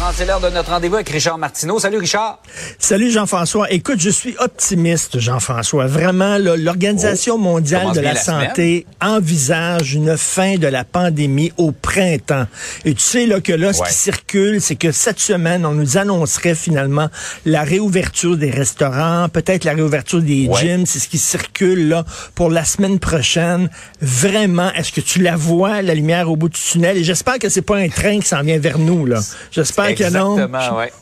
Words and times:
8h30, 0.00 0.12
c'est 0.14 0.24
l'heure 0.24 0.40
de 0.40 0.48
notre 0.48 0.70
rendez-vous 0.70 0.94
avec 0.94 1.10
Richard 1.10 1.36
Martineau. 1.36 1.78
Salut 1.78 1.98
Richard. 1.98 2.38
Salut 2.78 3.10
Jean-François. 3.10 3.70
Écoute, 3.70 4.00
je 4.00 4.08
suis 4.08 4.34
optimiste, 4.38 5.18
Jean-François. 5.18 5.86
Vraiment, 5.86 6.38
l'Organisation 6.38 7.34
oh, 7.34 7.38
mondiale 7.38 7.92
de 7.92 8.00
la, 8.00 8.14
santé 8.14 8.86
envisage 9.02 9.94
une 9.94 10.16
fin 10.16 10.56
de 10.56 10.66
la 10.66 10.84
pandémie 10.84 11.52
au 11.58 11.72
printemps. 11.72 12.46
Et 12.84 12.94
tu 12.94 13.00
sais 13.00 13.26
là 13.26 13.40
que 13.40 13.52
là, 13.52 13.72
ce 13.72 13.82
qui 13.82 13.92
circule, 13.92 14.60
c'est 14.60 14.76
que 14.76 14.90
cette 14.90 15.20
semaine, 15.20 15.66
on 15.66 15.72
nous 15.72 15.98
annoncerait 15.98 16.54
finalement 16.54 17.08
la 17.44 17.62
réouverture 17.62 18.36
des 18.36 18.50
restaurants, 18.50 19.28
peut-être 19.28 19.64
la 19.64 19.72
réouverture 19.72 20.22
des 20.22 20.48
gyms. 20.60 20.86
C'est 20.86 20.98
ce 20.98 21.08
qui 21.08 21.18
circule 21.18 21.88
là 21.88 22.04
pour 22.34 22.50
la 22.50 22.64
semaine 22.64 22.98
prochaine. 22.98 23.68
Vraiment, 24.00 24.72
est-ce 24.72 24.92
que 24.92 25.00
tu 25.00 25.20
la 25.20 25.36
vois, 25.36 25.82
la 25.82 25.94
lumière 25.94 26.30
au 26.30 26.36
bout 26.36 26.48
du 26.48 26.58
tunnel? 26.58 26.96
Et 26.96 27.04
j'espère 27.04 27.38
que 27.38 27.50
c'est 27.50 27.62
pas 27.62 27.76
un 27.76 27.88
train 27.88 28.18
qui 28.20 28.28
s'en 28.28 28.42
vient 28.42 28.58
vers 28.58 28.78
nous 28.78 29.04
là. 29.04 29.20
J'espère 29.50 29.89
non. 30.12 30.48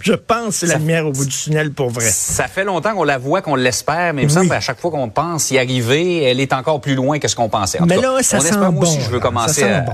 Je, 0.01 0.13
pense 0.13 0.47
que 0.47 0.53
c'est 0.53 0.67
la 0.67 0.79
lumière 0.79 1.07
au 1.07 1.13
bout 1.13 1.25
du 1.25 1.37
tunnel 1.37 1.73
pour 1.73 1.91
vrai. 1.91 2.09
Ça 2.09 2.49
fait 2.49 2.65
longtemps 2.65 2.95
qu'on 2.95 3.05
la 3.05 3.19
voit, 3.19 3.43
qu'on 3.43 3.55
l'espère, 3.55 4.15
mais 4.15 4.23
il 4.23 4.27
me 4.27 4.31
semble 4.31 4.49
qu'à 4.49 4.61
chaque 4.61 4.81
fois 4.81 4.91
qu'on 4.91 5.09
pense 5.09 5.51
y 5.51 5.59
arriver, 5.59 6.25
elle 6.25 6.41
est 6.41 6.53
encore 6.53 6.81
plus 6.81 6.95
loin 6.95 7.19
que 7.19 7.29
ce 7.29 7.37
qu'on 7.37 7.49
pensait. 7.49 7.79
mais 7.87 7.97
là, 7.97 8.19
ça 8.23 8.41
sent 8.41 8.57
bon. 8.73 8.85
si 8.85 9.01
je 9.01 9.11
veux 9.11 9.21
commencer 9.21 9.65
à, 9.65 9.85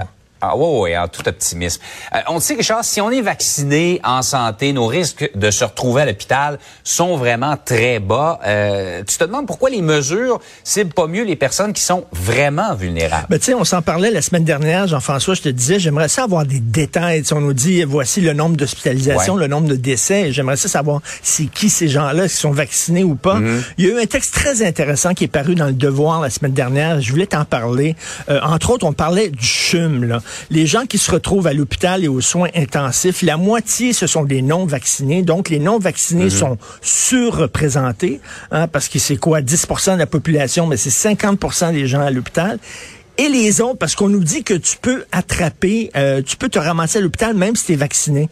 ah 0.46 0.56
oui, 0.56 0.96
en 0.96 1.08
tout 1.08 1.26
optimisme. 1.26 1.80
Euh, 2.14 2.18
on 2.28 2.38
sait, 2.38 2.54
Richard, 2.54 2.84
si 2.84 3.00
on 3.00 3.10
est 3.10 3.22
vacciné 3.22 4.00
en 4.04 4.20
santé, 4.20 4.72
nos 4.72 4.86
risques 4.86 5.30
de 5.34 5.50
se 5.50 5.64
retrouver 5.64 6.02
à 6.02 6.06
l'hôpital 6.06 6.58
sont 6.82 7.16
vraiment 7.16 7.56
très 7.56 7.98
bas. 7.98 8.40
Euh, 8.46 9.02
tu 9.06 9.16
te 9.16 9.24
demandes 9.24 9.46
pourquoi 9.46 9.70
les 9.70 9.80
mesures 9.80 10.40
ciblent 10.62 10.92
pas 10.92 11.06
mieux 11.06 11.24
les 11.24 11.36
personnes 11.36 11.72
qui 11.72 11.80
sont 11.80 12.04
vraiment 12.12 12.74
vulnérables? 12.74 13.26
Ben, 13.30 13.38
tu 13.38 13.46
sais, 13.46 13.54
on 13.54 13.64
s'en 13.64 13.80
parlait 13.80 14.10
la 14.10 14.20
semaine 14.20 14.44
dernière, 14.44 14.86
Jean-François, 14.86 15.34
je 15.34 15.42
te 15.42 15.48
disais, 15.48 15.78
j'aimerais 15.78 16.08
ça 16.08 16.24
avoir 16.24 16.44
des 16.44 16.60
détails. 16.60 17.22
on 17.32 17.41
nous 17.41 17.54
dit, 17.54 17.82
voici 17.84 18.20
le 18.20 18.34
nombre 18.34 18.56
d'hospitalisations, 18.56 19.36
le 19.36 19.47
nombre 19.47 19.69
de 19.69 19.76
décès. 19.76 20.30
J'aimerais 20.30 20.56
ça 20.56 20.69
savoir 20.69 21.00
c'est 21.22 21.47
qui 21.47 21.70
ces 21.70 21.88
gens-là, 21.88 22.28
qui 22.28 22.36
sont 22.36 22.50
vaccinés 22.50 23.04
ou 23.04 23.14
pas. 23.14 23.41
Mm-hmm. 23.41 23.62
Il 23.78 23.86
y 23.86 23.88
a 23.88 23.94
eu 23.94 24.02
un 24.02 24.06
texte 24.06 24.34
très 24.34 24.62
intéressant 24.62 25.14
qui 25.14 25.24
est 25.24 25.28
paru 25.28 25.54
dans 25.54 25.66
le 25.66 25.72
Devoir 25.72 26.20
la 26.20 26.30
semaine 26.30 26.52
dernière. 26.52 27.00
Je 27.00 27.10
voulais 27.10 27.26
t'en 27.26 27.44
parler. 27.44 27.97
Euh, 28.28 28.41
entre 28.42 28.70
autres, 28.70 28.86
on 28.86 28.92
parlait 28.92 29.30
du 29.30 29.44
CHUM, 29.44 30.04
là 30.04 30.20
les 30.50 30.66
gens 30.66 30.86
qui 30.86 30.98
se 30.98 31.10
retrouvent 31.10 31.46
à 31.46 31.52
l'hôpital 31.52 32.04
et 32.04 32.08
aux 32.08 32.20
soins 32.20 32.48
intensifs, 32.54 33.22
la 33.22 33.36
moitié, 33.36 33.92
ce 33.92 34.06
sont 34.06 34.24
des 34.24 34.42
non-vaccinés. 34.42 35.22
Donc, 35.22 35.48
les 35.48 35.58
non-vaccinés 35.58 36.24
mhm. 36.24 36.30
sont 36.30 36.58
surreprésentés, 36.82 38.20
hein, 38.50 38.68
parce 38.68 38.88
que 38.88 38.98
c'est 38.98 39.16
quoi, 39.16 39.41
10 39.41 39.66
de 39.92 39.98
la 39.98 40.06
population, 40.06 40.66
mais 40.66 40.76
c'est 40.76 40.91
50 40.91 41.72
des 41.72 41.86
gens 41.86 42.00
à 42.00 42.10
l'hôpital 42.10 42.58
et 43.16 43.28
les 43.28 43.60
autres, 43.60 43.78
parce 43.78 43.94
qu'on 43.94 44.08
nous 44.08 44.24
dit 44.24 44.42
que 44.42 44.54
tu 44.54 44.76
peux 44.80 45.04
attraper, 45.12 45.91
euh, 45.96 46.20
tu 46.20 46.36
peux 46.36 46.48
te 46.48 46.58
ramasser 46.58 46.98
à 46.98 47.00
l'hôpital 47.00 47.34
même 47.34 47.54
si 47.54 47.66
tu 47.66 47.72
es 47.74 47.76
vacciné. 47.76 48.28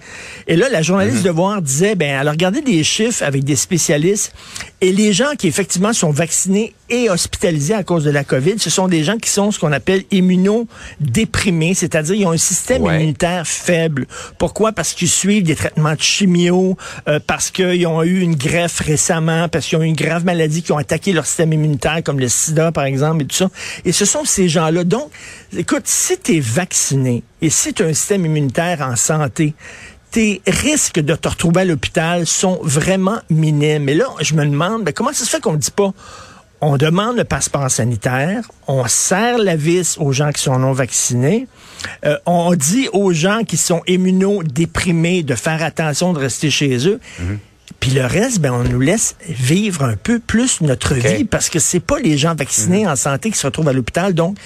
Et 0.49 0.57
là, 0.57 0.69
la 0.69 0.83
journaliste 0.83 1.19
mhm. 1.19 1.25
de 1.25 1.31
Voir 1.31 1.63
disait, 1.63 1.95
ben, 1.95 2.17
alors 2.17 2.33
regardez 2.33 2.63
des 2.63 2.83
chiffres 2.83 3.23
avec 3.23 3.45
des 3.45 3.57
spécialistes, 3.57 4.33
et 4.81 4.93
les 4.93 5.13
gens 5.13 5.35
qui 5.39 5.47
effectivement 5.47 5.93
sont 5.93 6.11
vaccinés 6.11 6.75
et 6.93 7.09
hospitalisés 7.09 7.75
à 7.75 7.83
cause 7.83 8.05
de 8.05 8.11
la 8.11 8.23
COVID, 8.23 8.59
ce 8.59 8.69
sont 8.69 8.87
des 8.87 9.03
gens 9.03 9.17
qui 9.17 9.31
sont 9.31 9.51
ce 9.51 9.59
qu'on 9.59 9.73
appelle 9.73 10.05
immunodéprimés, 10.11 11.75
c'est-à-dire 11.75 12.15
ils 12.15 12.27
ont 12.27 12.33
un 12.33 12.37
système 12.37 12.85
immunitaire 12.85 13.47
faible. 13.47 14.07
Pourquoi? 14.39 14.73
Parce 14.73 14.93
qu'ils 14.93 15.09
suivent 15.09 15.45
des 15.45 15.57
traitements 15.57 15.95
de 15.95 16.03
chimio, 16.03 16.77
euh, 17.09 17.19
parce 17.27 17.51
qu'ils 17.51 17.87
ont 17.87 18.03
eu 18.03 18.21
une 18.21 18.37
greffe 18.37 18.81
récemment, 18.81 19.49
parce 19.49 19.67
qu'ils 19.67 19.79
ont 19.79 19.83
eu 19.83 19.87
une 19.87 19.97
grave 19.97 20.25
maladie 20.25 20.63
qui 20.63 20.73
ont 20.73 20.79
attaqué 20.79 21.13
leur 21.13 21.25
système 21.25 21.53
immunitaire, 21.55 22.03
comme 22.05 22.21
le 22.21 22.29
sida, 22.29 22.73
par 22.73 22.85
exemple, 22.85 23.23
et 23.23 23.27
tout 23.27 23.37
ça. 23.37 23.49
Et 23.85 23.93
ce 23.93 24.05
sont 24.05 24.25
ces 24.25 24.49
gens 24.49 24.71
donc, 24.85 25.11
écoute, 25.57 25.83
si 25.85 26.19
tu 26.19 26.37
es 26.37 26.41
vacciné 26.41 27.23
et 27.41 27.51
si 27.51 27.75
tu 27.75 27.83
as 27.83 27.87
un 27.87 27.95
système 27.95 28.27
immunitaire 28.27 28.81
en 28.83 28.97
santé, 28.97 29.55
tes 30.11 30.43
risques 30.47 31.01
de 31.01 31.15
te 31.15 31.29
retrouver 31.29 31.63
à 31.63 31.65
l'hôpital 31.65 32.27
sont 32.27 32.61
vraiment 32.63 33.19
minimes. 33.31 33.89
Et 33.89 33.95
là, 33.95 34.07
je 34.21 34.35
me 34.35 34.45
demande, 34.45 34.85
ben, 34.85 34.93
comment 34.93 35.13
ça 35.13 35.25
se 35.25 35.31
fait 35.31 35.41
qu'on 35.41 35.53
ne 35.53 35.59
dit 35.59 35.71
pas, 35.71 35.93
on 36.63 36.77
demande 36.77 37.17
le 37.17 37.25
passeport 37.25 37.69
sanitaire, 37.71 38.49
on 38.69 38.87
serre 38.87 39.39
la 39.39 39.57
vis 39.57 39.99
aux 39.99 40.13
gens 40.13 40.31
qui 40.31 40.41
sont 40.41 40.61
non 40.61 40.73
vaccinés, 40.73 41.49
euh, 42.07 42.17
on 42.25 42.55
dit 42.55 42.89
aux 42.93 43.13
gens 43.13 43.43
qui 43.43 43.57
sont 43.57 43.83
immunodéprimés 43.89 45.25
de 45.25 45.35
faire 45.35 45.63
attention 45.63 46.13
de 46.13 46.21
rester 46.21 46.51
chez 46.51 46.89
eux. 46.89 47.01
Mhm. 47.19 47.39
Puis 47.81 47.91
le 47.91 48.07
reste, 48.07 48.39
ben, 48.39 48.53
on 48.53 48.63
nous 48.63 48.79
laisse 48.79 49.17
vivre 49.29 49.83
un 49.83 49.97
peu 49.97 50.21
plus 50.21 50.61
notre 50.61 50.95
vie 50.95 51.25
parce 51.25 51.49
que 51.49 51.59
c'est 51.59 51.81
pas 51.81 51.99
les 51.99 52.17
gens 52.17 52.37
vaccinés 52.37 52.85
mhm. 52.85 52.93
en 52.93 52.97
santé 52.97 53.33
qui 53.33 53.39
se 53.39 53.47
retrouvent 53.47 53.69
à 53.69 53.73
l'hôpital. 53.73 54.15
Donc, 54.15 54.37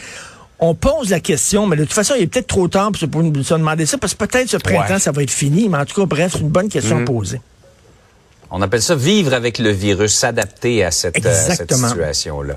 on 0.59 0.75
pose 0.75 1.10
la 1.10 1.21
question, 1.21 1.66
mais 1.66 1.76
de 1.76 1.84
toute 1.84 1.93
façon, 1.93 2.15
il 2.16 2.22
est 2.22 2.26
peut-être 2.28 2.47
trop 2.47 2.66
tard 2.66 2.93
pour 3.12 3.22
nous 3.22 3.31
demander 3.31 3.84
ça, 3.84 3.99
parce 3.99 4.15
que 4.15 4.25
peut-être 4.25 4.49
ce 4.49 4.56
printemps, 4.56 4.99
ça 4.99 5.12
va 5.12 5.22
être 5.22 5.31
fini. 5.31 5.69
Mais 5.69 5.76
en 5.76 5.84
tout 5.84 6.00
cas, 6.00 6.06
bref, 6.06 6.32
c'est 6.32 6.41
une 6.41 6.49
bonne 6.49 6.71
question 6.71 6.97
à 6.97 7.00
mhm. 7.00 7.05
poser. 7.05 7.43
On 8.50 8.62
appelle 8.62 8.82
ça 8.82 8.94
vivre 8.94 9.34
avec 9.34 9.58
le 9.58 9.70
virus, 9.70 10.14
s'adapter 10.14 10.84
à 10.84 10.90
cette, 10.90 11.22
cette 11.22 11.72
situation-là. 11.72 12.54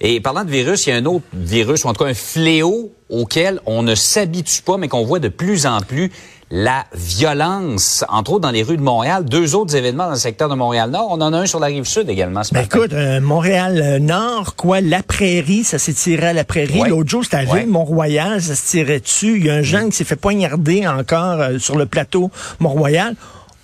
Et 0.00 0.20
parlant 0.20 0.44
de 0.44 0.50
virus, 0.50 0.86
il 0.86 0.90
y 0.90 0.92
a 0.92 0.96
un 0.96 1.04
autre 1.04 1.24
virus, 1.32 1.84
ou 1.84 1.88
en 1.88 1.92
tout 1.92 2.04
cas 2.04 2.10
un 2.10 2.14
fléau 2.14 2.92
auquel 3.08 3.60
on 3.66 3.82
ne 3.82 3.94
s'habitue 3.94 4.62
pas, 4.62 4.76
mais 4.76 4.88
qu'on 4.88 5.04
voit 5.04 5.18
de 5.18 5.28
plus 5.28 5.66
en 5.66 5.80
plus, 5.80 6.10
la 6.50 6.84
violence, 6.94 8.04
entre 8.08 8.32
autres 8.32 8.42
dans 8.42 8.50
les 8.50 8.62
rues 8.62 8.76
de 8.76 8.82
Montréal. 8.82 9.24
Deux 9.24 9.54
autres 9.56 9.74
événements 9.74 10.04
dans 10.04 10.12
le 10.12 10.16
secteur 10.16 10.48
de 10.48 10.54
Montréal-Nord. 10.54 11.08
On 11.10 11.20
en 11.20 11.32
a 11.32 11.38
un 11.38 11.46
sur 11.46 11.58
la 11.58 11.66
rive 11.66 11.84
sud 11.84 12.08
également 12.08 12.44
ce 12.44 12.54
ben 12.54 12.62
Écoute, 12.62 12.92
euh, 12.92 13.20
Montréal-Nord, 13.20 14.54
quoi, 14.54 14.80
la 14.80 15.02
prairie, 15.02 15.64
ça 15.64 15.78
s'est 15.78 15.92
tiré 15.92 16.28
à 16.28 16.32
la 16.32 16.44
prairie. 16.44 16.82
L'autre 16.88 17.10
jour, 17.10 17.24
c'était 17.24 17.38
à 17.38 17.44
ville 17.44 17.66
Mont-Royal, 17.66 18.40
ça 18.40 18.54
se 18.54 18.70
tirait 18.70 19.00
dessus. 19.00 19.38
Il 19.38 19.46
y 19.46 19.50
a 19.50 19.54
un 19.54 19.62
jeune 19.62 19.90
qui 19.90 19.96
s'est 19.96 20.04
fait 20.04 20.16
poignarder 20.16 20.86
encore 20.86 21.40
euh, 21.40 21.58
sur 21.58 21.76
le 21.76 21.86
plateau 21.86 22.30
Mont-Royal. 22.60 23.14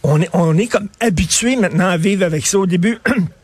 On 0.03 0.21
est, 0.21 0.31
on 0.33 0.57
est 0.59 0.67
comme 0.67 0.89
habitué 1.01 1.57
maintenant 1.57 1.89
à 1.89 1.97
vivre 1.97 2.25
avec 2.25 2.47
ça. 2.47 2.59
Au 2.59 2.67
début, 2.67 2.99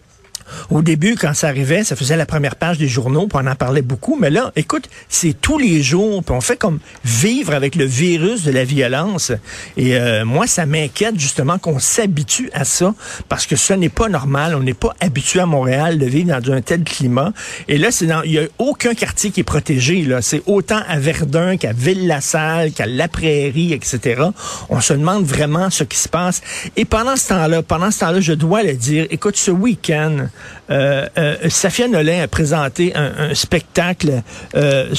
Au 0.70 0.82
début, 0.82 1.16
quand 1.16 1.34
ça 1.34 1.48
arrivait, 1.48 1.84
ça 1.84 1.96
faisait 1.96 2.16
la 2.16 2.26
première 2.26 2.56
page 2.56 2.78
des 2.78 2.88
journaux, 2.88 3.26
puis 3.26 3.38
on 3.42 3.46
en 3.46 3.54
parlait 3.54 3.82
beaucoup. 3.82 4.16
Mais 4.20 4.30
là, 4.30 4.52
écoute, 4.56 4.88
c'est 5.08 5.38
tous 5.40 5.58
les 5.58 5.82
jours, 5.82 6.22
puis 6.22 6.34
on 6.34 6.40
fait 6.40 6.56
comme 6.56 6.78
vivre 7.04 7.54
avec 7.54 7.74
le 7.74 7.84
virus 7.84 8.44
de 8.44 8.50
la 8.50 8.64
violence. 8.64 9.32
Et 9.76 9.96
euh, 9.96 10.24
moi, 10.24 10.46
ça 10.46 10.66
m'inquiète 10.66 11.18
justement 11.18 11.58
qu'on 11.58 11.78
s'habitue 11.78 12.50
à 12.52 12.64
ça, 12.64 12.94
parce 13.28 13.46
que 13.46 13.56
ce 13.56 13.72
n'est 13.72 13.88
pas 13.88 14.08
normal. 14.08 14.54
On 14.54 14.62
n'est 14.62 14.74
pas 14.74 14.94
habitué 15.00 15.40
à 15.40 15.46
Montréal 15.46 15.98
de 15.98 16.06
vivre 16.06 16.38
dans 16.38 16.52
un 16.52 16.60
tel 16.60 16.84
climat. 16.84 17.32
Et 17.68 17.78
là, 17.78 17.90
c'est 17.90 18.06
dans, 18.06 18.22
il 18.22 18.32
y 18.32 18.38
a 18.38 18.44
aucun 18.58 18.94
quartier 18.94 19.30
qui 19.30 19.40
est 19.40 19.44
protégé. 19.44 20.02
Là, 20.02 20.22
c'est 20.22 20.42
autant 20.46 20.80
à 20.88 20.98
Verdun 20.98 21.56
qu'à 21.56 21.72
Ville-la-Salle, 21.72 22.72
qu'à 22.72 22.86
La 22.86 23.08
Prairie, 23.08 23.72
etc. 23.72 24.22
On 24.68 24.80
se 24.80 24.92
demande 24.92 25.24
vraiment 25.24 25.70
ce 25.70 25.84
qui 25.84 25.98
se 25.98 26.08
passe. 26.08 26.40
Et 26.76 26.84
pendant 26.84 27.16
ce 27.16 27.28
temps-là, 27.28 27.62
pendant 27.62 27.90
ce 27.90 28.00
temps-là, 28.00 28.20
je 28.20 28.32
dois 28.32 28.62
le 28.62 28.74
dire. 28.74 29.06
Écoute, 29.10 29.36
ce 29.36 29.50
week-end, 29.50 30.28
euh, 30.70 31.06
euh, 31.16 31.48
Safia 31.48 31.88
Nolin 31.88 32.22
a 32.22 32.28
présenté 32.28 32.94
un, 32.94 33.34
spectacle. 33.34 34.22
Euh, 34.54 34.94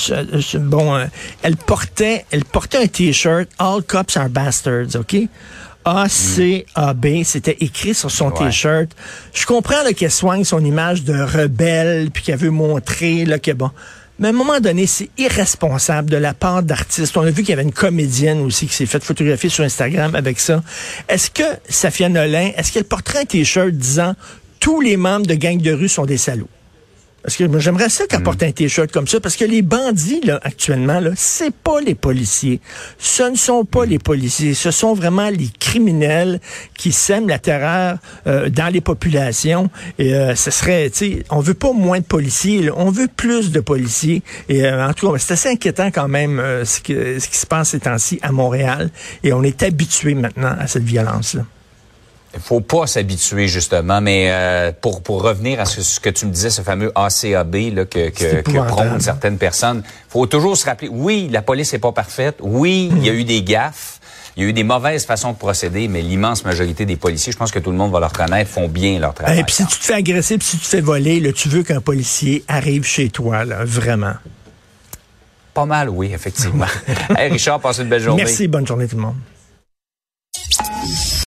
bon, 0.55 0.95
euh, 0.95 1.05
elle 1.43 1.57
portait, 1.57 2.25
elle 2.31 2.45
portait 2.45 2.77
un 2.77 2.87
t-shirt 2.87 3.47
All 3.57 3.83
Cops 3.83 4.17
Are 4.17 4.29
Bastards, 4.29 4.95
ok? 4.95 5.15
A-C-A-B, 5.85 7.23
c'était 7.23 7.57
écrit 7.61 7.93
sur 7.93 8.11
son 8.11 8.31
t-shirt. 8.31 8.89
Je 9.33 9.45
comprends 9.45 9.77
qu'elle 9.95 10.11
soigne 10.11 10.43
son 10.43 10.63
image 10.63 11.03
de 11.03 11.13
rebelle, 11.13 12.11
puis 12.11 12.23
qu'elle 12.23 12.37
veut 12.37 12.51
montrer 12.51 13.25
là, 13.25 13.39
que 13.39 13.51
bon. 13.51 13.71
Mais 14.19 14.27
à 14.27 14.31
un 14.31 14.33
moment 14.33 14.59
donné, 14.59 14.85
c'est 14.85 15.09
irresponsable 15.17 16.09
de 16.09 16.17
la 16.17 16.33
part 16.33 16.61
d'artistes. 16.61 17.15
On 17.15 17.21
a 17.21 17.31
vu 17.31 17.41
qu'il 17.41 17.49
y 17.49 17.53
avait 17.53 17.63
une 17.63 17.71
comédienne 17.71 18.41
aussi 18.41 18.67
qui 18.67 18.73
s'est 18.73 18.85
faite 18.85 19.03
photographier 19.03 19.49
sur 19.49 19.63
Instagram 19.63 20.13
avec 20.13 20.39
ça. 20.39 20.61
Est-ce 21.07 21.31
que 21.31 21.43
Safia 21.69 22.09
Nolin, 22.09 22.51
est-ce 22.57 22.73
qu'elle 22.73 22.83
porterait 22.83 23.19
un 23.19 23.25
t-shirt 23.25 23.71
disant 23.71 24.15
tous 24.69 24.81
les 24.81 24.97
membres 24.97 25.25
de 25.25 25.33
gangs 25.33 25.59
de 25.59 25.71
rue 25.71 25.89
sont 25.89 26.05
des 26.05 26.19
salauds. 26.19 26.47
Parce 27.23 27.35
que 27.35 27.57
j'aimerais 27.57 27.89
ça 27.89 28.05
qu'elle 28.05 28.21
porte 28.21 28.43
un 28.43 28.51
t-shirt 28.51 28.91
comme 28.91 29.07
ça, 29.07 29.19
parce 29.19 29.35
que 29.35 29.43
les 29.43 29.63
bandits, 29.63 30.21
là, 30.21 30.39
actuellement, 30.43 30.99
là, 30.99 31.09
c'est 31.15 31.51
pas 31.51 31.81
les 31.81 31.95
policiers. 31.95 32.61
Ce 32.99 33.23
ne 33.23 33.35
sont 33.35 33.65
pas 33.65 33.85
les 33.85 33.97
policiers. 33.97 34.53
Ce 34.53 34.69
sont 34.69 34.93
vraiment 34.93 35.27
les 35.31 35.49
criminels 35.59 36.39
qui 36.77 36.91
sèment 36.91 37.27
la 37.27 37.39
terreur 37.39 37.97
euh, 38.27 38.49
dans 38.49 38.71
les 38.71 38.79
populations. 38.79 39.71
Et 39.97 40.13
euh, 40.13 40.35
ce 40.35 40.51
serait, 40.51 40.91
tu 40.91 40.97
sais, 40.97 41.23
on 41.31 41.39
veut 41.39 41.55
pas 41.55 41.73
moins 41.73 41.97
de 41.97 42.05
policiers, 42.05 42.69
on 42.69 42.91
veut 42.91 43.09
plus 43.13 43.49
de 43.51 43.61
policiers. 43.61 44.21
Et 44.49 44.65
euh, 44.65 44.87
en 44.87 44.93
tout 44.93 45.11
cas, 45.11 45.17
c'est 45.17 45.33
assez 45.33 45.49
inquiétant 45.49 45.89
quand 45.89 46.07
même 46.07 46.39
ce, 46.63 46.77
ce 46.77 47.27
qui 47.27 47.37
se 47.37 47.47
passe 47.47 47.69
ces 47.69 47.79
temps-ci 47.79 48.19
à 48.21 48.31
Montréal. 48.31 48.91
Et 49.23 49.33
on 49.33 49.41
est 49.41 49.63
habitué 49.63 50.13
maintenant 50.13 50.55
à 50.59 50.67
cette 50.67 50.83
violence-là. 50.83 51.43
Il 52.33 52.39
faut 52.39 52.61
pas 52.61 52.85
s'habituer 52.85 53.47
justement, 53.47 54.01
mais 54.01 54.27
euh, 54.29 54.71
pour 54.79 55.01
pour 55.01 55.23
revenir 55.23 55.59
à 55.59 55.65
ce, 55.65 55.99
que 55.99 56.09
tu 56.09 56.27
me 56.27 56.31
disais, 56.31 56.51
ce 56.51 56.61
fameux 56.61 56.91
ACAB 56.93 57.55
là, 57.73 57.85
que 57.85 58.09
que, 58.09 58.41
que 58.41 58.67
prônent 58.67 58.99
certaines 58.99 59.37
personnes, 59.37 59.83
faut 60.09 60.27
toujours 60.27 60.55
se 60.55 60.65
rappeler. 60.65 60.89
Oui, 60.91 61.27
la 61.31 61.41
police 61.41 61.73
est 61.73 61.79
pas 61.79 61.91
parfaite. 61.91 62.37
Oui, 62.41 62.91
il 62.95 63.05
y 63.05 63.09
a 63.09 63.13
eu 63.13 63.23
des 63.23 63.41
gaffes. 63.41 63.99
Il 64.37 64.43
y 64.43 64.45
a 64.45 64.49
eu 64.49 64.53
des 64.53 64.63
mauvaises 64.63 65.05
façons 65.05 65.33
de 65.33 65.37
procéder, 65.37 65.87
mais 65.87 66.01
l'immense 66.01 66.45
majorité 66.45 66.85
des 66.85 66.95
policiers, 66.95 67.33
je 67.33 67.37
pense 67.37 67.51
que 67.51 67.59
tout 67.59 67.71
le 67.71 67.77
monde 67.77 67.91
va 67.91 67.99
le 67.99 68.05
reconnaître, 68.05 68.49
font 68.49 68.69
bien 68.69 68.97
leur 68.97 69.13
travail. 69.13 69.39
Et 69.39 69.43
puis 69.43 69.55
si 69.55 69.65
tu 69.65 69.77
te 69.77 69.83
fais 69.83 69.95
agresser, 69.95 70.37
puis 70.37 70.47
si 70.47 70.57
tu 70.57 70.63
te 70.63 70.69
fais 70.69 70.81
voler, 70.81 71.19
là, 71.19 71.33
tu 71.33 71.49
veux 71.49 71.63
qu'un 71.63 71.81
policier 71.81 72.45
arrive 72.47 72.85
chez 72.85 73.09
toi, 73.09 73.43
là, 73.43 73.65
vraiment. 73.65 74.13
Pas 75.53 75.65
mal, 75.65 75.89
oui, 75.89 76.11
effectivement. 76.13 76.67
hey, 77.17 77.31
Richard, 77.31 77.59
passe 77.59 77.79
une 77.79 77.89
belle 77.89 78.01
journée. 78.01 78.23
Merci, 78.23 78.47
bonne 78.47 78.65
journée 78.65 78.87
tout 78.87 78.95
le 78.95 79.01
monde. 79.01 79.17